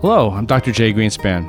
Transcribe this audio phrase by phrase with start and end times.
[0.00, 0.72] Hello, I'm Dr.
[0.72, 1.44] Jay Greenspan.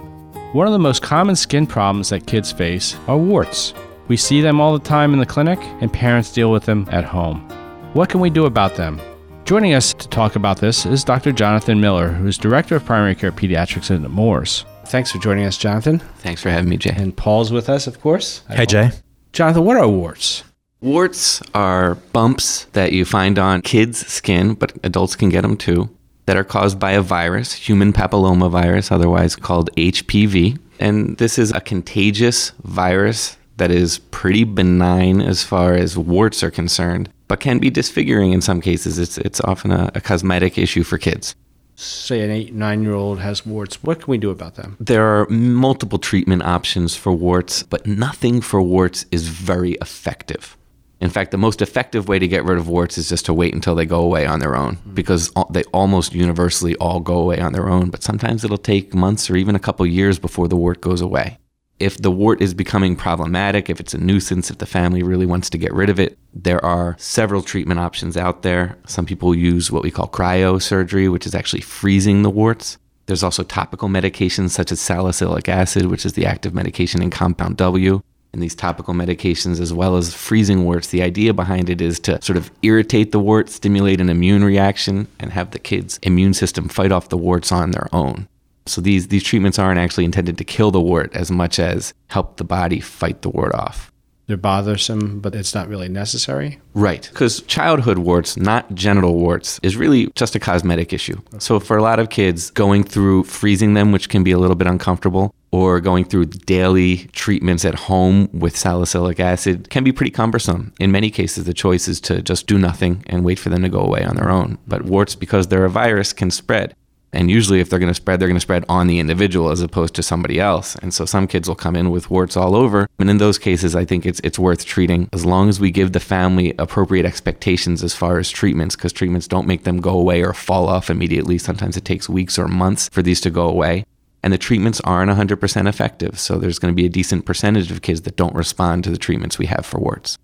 [0.54, 3.74] One of the most common skin problems that kids face are warts.
[4.10, 7.06] We see them all the time in the clinic, and parents deal with them at
[7.06, 7.48] home.
[7.94, 9.00] What can we do about them?
[9.46, 11.32] Joining us to talk about this is Dr.
[11.32, 14.66] Jonathan Miller, who's Director of Primary Care Pediatrics at Nemours.
[14.88, 16.00] Thanks for joining us, Jonathan.
[16.18, 16.94] Thanks for having me, Jay.
[16.94, 18.42] And Paul's with us, of course.
[18.50, 18.92] Hey, Jay.
[19.32, 20.44] Jonathan, what are warts?
[20.82, 25.90] Warts are bumps that you find on kids' skin, but adults can get them too,
[26.26, 30.60] that are caused by a virus, human papillomavirus, otherwise called HPV.
[30.80, 36.52] And this is a contagious virus that is pretty benign as far as warts are
[36.52, 38.98] concerned, but can be disfiguring in some cases.
[38.98, 41.36] It's, it's often a, a cosmetic issue for kids.
[41.76, 43.82] Say an eight, nine year old has warts.
[43.84, 44.78] What can we do about them?
[44.80, 50.58] There are multiple treatment options for warts, but nothing for warts is very effective.
[51.02, 53.56] In fact, the most effective way to get rid of warts is just to wait
[53.56, 54.94] until they go away on their own hmm.
[54.94, 57.90] because they almost universally all go away on their own.
[57.90, 61.40] But sometimes it'll take months or even a couple years before the wart goes away.
[61.80, 65.50] If the wart is becoming problematic, if it's a nuisance, if the family really wants
[65.50, 68.78] to get rid of it, there are several treatment options out there.
[68.86, 72.78] Some people use what we call cryosurgery, which is actually freezing the warts.
[73.08, 77.58] There's also topical medications such as salicylic acid, which is the active medication in compound
[77.58, 80.88] W and these topical medications as well as freezing warts.
[80.88, 85.08] The idea behind it is to sort of irritate the wart, stimulate an immune reaction,
[85.20, 88.28] and have the kid's immune system fight off the warts on their own.
[88.66, 92.38] So these, these treatments aren't actually intended to kill the wart as much as help
[92.38, 93.92] the body fight the wart off.
[94.28, 96.62] They're bothersome, but it's not really necessary.
[96.74, 97.10] Right.
[97.12, 101.20] Because childhood warts, not genital warts, is really just a cosmetic issue.
[101.40, 104.56] So for a lot of kids, going through freezing them, which can be a little
[104.56, 110.12] bit uncomfortable, or going through daily treatments at home with salicylic acid can be pretty
[110.12, 110.74] cumbersome.
[110.80, 113.70] In many cases, the choice is to just do nothing and wait for them to
[113.70, 114.58] go away on their own.
[114.68, 116.76] But warts, because they're a virus, can spread.
[117.14, 119.60] And usually, if they're going to spread, they're going to spread on the individual as
[119.60, 120.76] opposed to somebody else.
[120.78, 122.88] And so some kids will come in with warts all over.
[123.00, 125.92] And in those cases, I think it's, it's worth treating as long as we give
[125.92, 130.24] the family appropriate expectations as far as treatments, because treatments don't make them go away
[130.24, 131.38] or fall off immediately.
[131.38, 133.86] Sometimes it takes weeks or months for these to go away.
[134.24, 136.20] And the treatments aren't 100% effective.
[136.20, 138.98] So there's going to be a decent percentage of kids that don't respond to the
[138.98, 140.18] treatments we have for warts.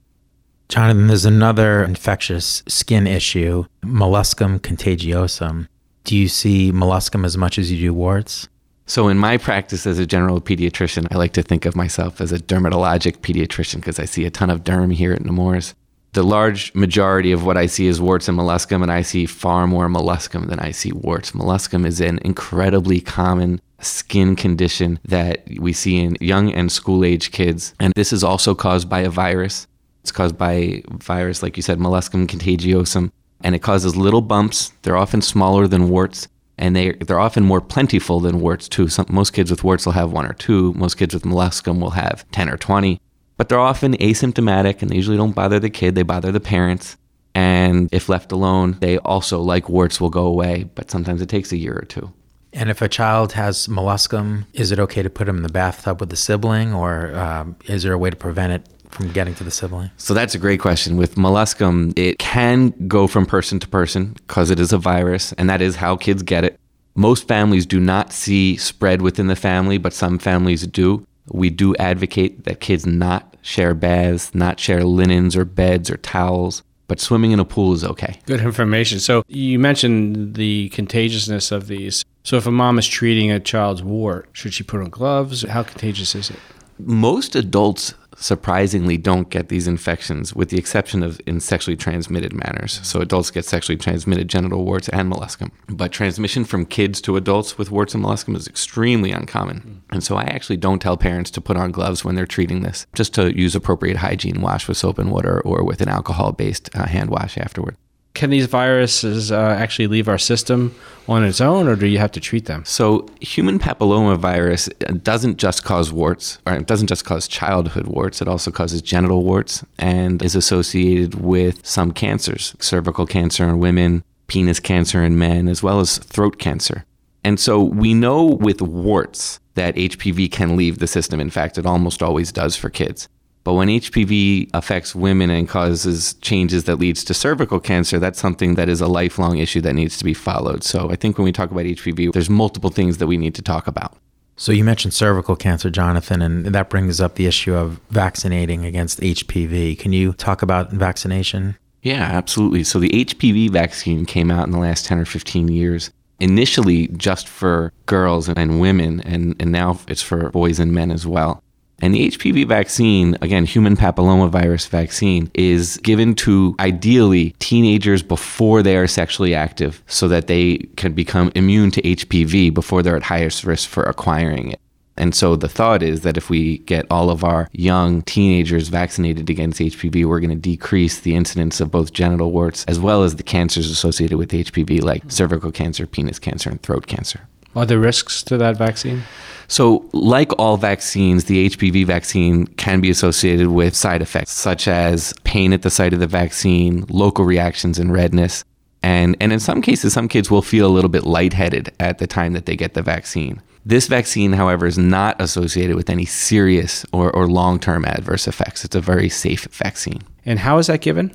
[0.70, 5.68] Jonathan, there's another infectious skin issue, molluscum contagiosum.
[6.04, 8.48] Do you see molluscum as much as you do warts?
[8.86, 12.32] So, in my practice as a general pediatrician, I like to think of myself as
[12.32, 15.74] a dermatologic pediatrician because I see a ton of derm here at Nemours.
[16.18, 19.68] The large majority of what I see is warts and molluscum, and I see far
[19.68, 21.34] more molluscum than I see warts.
[21.34, 27.32] Molluscum is an incredibly common skin condition that we see in young and school age
[27.32, 29.68] kids, and this is also caused by a virus.
[30.02, 33.12] It's caused by virus, like you said, molluscum contagiosum
[33.44, 34.72] and it causes little bumps.
[34.82, 38.88] They're often smaller than warts, and they they're often more plentiful than warts too.
[38.88, 40.74] Some, most kids with warts will have one or two.
[40.74, 43.00] Most kids with molluscum will have ten or twenty.
[43.38, 45.96] But they're often asymptomatic, and they usually don't bother the kid.
[45.96, 46.98] They bother the parents.
[47.36, 50.64] And if left alone, they also, like warts, will go away.
[50.76, 52.12] But sometimes it takes a year or two.
[52.54, 56.00] And if a child has molluscum, is it okay to put him in the bathtub
[56.00, 59.44] with the sibling, or um, is there a way to prevent it from getting to
[59.44, 59.92] the sibling?
[59.98, 60.98] So that's a great question.
[60.98, 65.48] With molluscum, it can go from person to person because it is a virus, and
[65.50, 66.60] that is how kids get it.
[66.96, 71.06] Most families do not see spread within the family, but some families do.
[71.30, 76.64] We do advocate that kids not share baths, not share linens or beds or towels,
[76.88, 78.20] but swimming in a pool is okay.
[78.26, 79.00] Good information.
[79.00, 82.06] So you mentioned the contagiousness of these.
[82.24, 85.44] So if a mom is treating a child's wart, should she put on gloves?
[85.44, 86.40] How contagious is it?
[86.80, 92.80] Most adults surprisingly don't get these infections, with the exception of in sexually transmitted manners.
[92.84, 95.52] So adults get sexually transmitted genital warts and molluscum.
[95.70, 99.84] But transmission from kids to adults with warts and molluscum is extremely uncommon.
[99.92, 102.86] And so I actually don't tell parents to put on gloves when they're treating this,
[102.94, 106.70] just to use appropriate hygiene wash with soap and water or with an alcohol based
[106.76, 107.78] uh, hand wash afterward
[108.18, 110.74] can these viruses uh, actually leave our system
[111.08, 112.66] on its own, or do you have to treat them?
[112.66, 118.20] So, human papillomavirus doesn't just cause warts, or it doesn't just cause childhood warts.
[118.20, 124.04] It also causes genital warts and is associated with some cancers, cervical cancer in women,
[124.26, 126.86] penis cancer in men, as well as throat cancer.
[127.24, 131.20] And so, we know with warts that HPV can leave the system.
[131.20, 133.08] In fact, it almost always does for kids.
[133.48, 138.56] But when HPV affects women and causes changes that leads to cervical cancer, that's something
[138.56, 140.66] that is a lifelong issue that needs to be followed.
[140.66, 143.42] So I think when we talk about HPV, there's multiple things that we need to
[143.42, 143.96] talk about.
[144.36, 149.00] So you mentioned cervical cancer, Jonathan, and that brings up the issue of vaccinating against
[149.00, 149.80] HPV.
[149.80, 151.58] Can you talk about vaccination?
[151.84, 152.66] Yeah, absolutely.
[152.66, 155.90] So the HPV vaccine came out in the last 10 or 15 years
[156.20, 161.08] initially just for girls and women, and, and now it's for boys and men as
[161.08, 161.42] well.
[161.80, 168.78] And the HPV vaccine, again, human papillomavirus vaccine, is given to ideally teenagers before they
[168.78, 173.44] are sexually active so that they can become immune to HPV before they're at highest
[173.44, 174.60] risk for acquiring it.
[174.98, 179.30] And so the thought is that if we get all of our young teenagers vaccinated
[179.30, 183.16] against HPV, we're going to decrease the incidence of both genital warts as well as
[183.16, 187.28] the cancers associated with HPV, like cervical cancer, penis cancer, and throat cancer.
[187.58, 189.02] Are there risks to that vaccine?
[189.48, 195.12] So, like all vaccines, the HPV vaccine can be associated with side effects such as
[195.24, 198.44] pain at the site of the vaccine, local reactions and redness.
[198.84, 202.06] And, and in some cases, some kids will feel a little bit lightheaded at the
[202.06, 203.42] time that they get the vaccine.
[203.66, 208.66] This vaccine, however, is not associated with any serious or, or long term adverse effects.
[208.66, 210.04] It's a very safe vaccine.
[210.28, 211.12] And how is that given?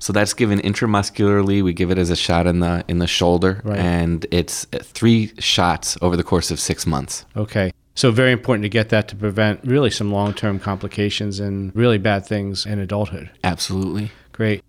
[0.00, 1.62] So that's given intramuscularly.
[1.62, 3.78] We give it as a shot in the in the shoulder, Right.
[3.78, 7.24] and it's three shots over the course of six months.
[7.36, 7.72] Okay.
[7.94, 12.24] So very important to get that to prevent really some long-term complications and really bad
[12.24, 13.30] things in adulthood.
[13.44, 14.10] Absolutely.
[14.32, 14.62] Great.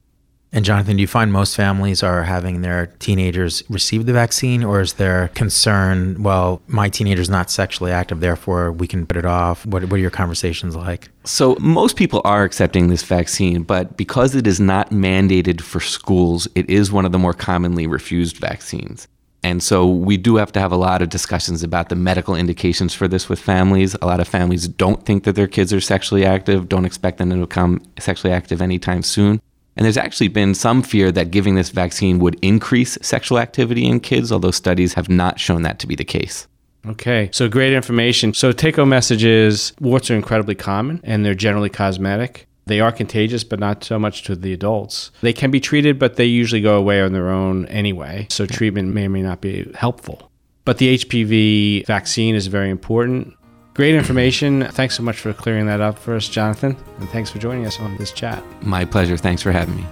[0.53, 4.81] And Jonathan, do you find most families are having their teenagers receive the vaccine, or
[4.81, 6.21] is there concern?
[6.21, 9.65] Well, my teenager's not sexually active, therefore we can put it off.
[9.65, 11.09] What, what are your conversations like?
[11.23, 16.49] So most people are accepting this vaccine, but because it is not mandated for schools,
[16.53, 19.07] it is one of the more commonly refused vaccines.
[19.43, 22.93] And so we do have to have a lot of discussions about the medical indications
[22.93, 23.95] for this with families.
[24.01, 27.29] A lot of families don't think that their kids are sexually active, don't expect them
[27.31, 29.41] to become sexually active anytime soon.
[29.75, 33.99] And there's actually been some fear that giving this vaccine would increase sexual activity in
[33.99, 36.47] kids, although studies have not shown that to be the case.
[36.85, 38.33] Okay, so great information.
[38.33, 42.47] So take home message is warts are incredibly common and they're generally cosmetic.
[42.65, 45.11] They are contagious, but not so much to the adults.
[45.21, 48.27] They can be treated, but they usually go away on their own anyway.
[48.29, 50.31] So treatment may or may not be helpful.
[50.63, 53.33] But the HPV vaccine is very important.
[53.73, 54.67] Great information.
[54.71, 56.75] Thanks so much for clearing that up for us, Jonathan.
[56.99, 58.43] And thanks for joining us on this chat.
[58.63, 59.15] My pleasure.
[59.15, 59.85] Thanks for having me.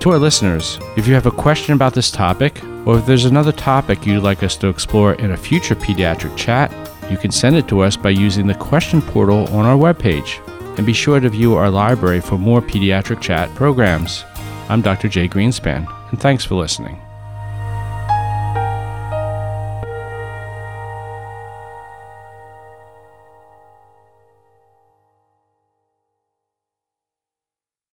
[0.00, 3.50] To our listeners, if you have a question about this topic, or if there's another
[3.50, 6.72] topic you'd like us to explore in a future pediatric chat,
[7.10, 10.40] you can send it to us by using the question portal on our webpage.
[10.76, 14.24] And be sure to view our library for more pediatric chat programs.
[14.68, 15.08] I'm Dr.
[15.08, 17.00] Jay Greenspan, and thanks for listening.